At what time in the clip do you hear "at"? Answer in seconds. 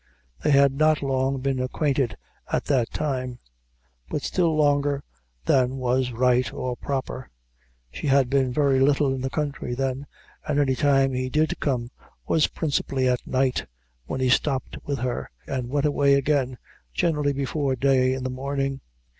2.51-2.65, 13.07-13.27